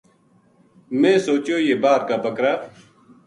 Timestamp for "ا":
2.51-2.53